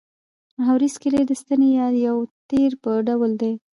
محوري 0.57 0.89
سکلېټ 0.95 1.25
د 1.29 1.31
ستنې 1.41 1.69
یا 1.79 1.87
یو 2.07 2.17
تیر 2.49 2.71
په 2.83 2.91
ډول 3.07 3.31
دی. 3.41 3.53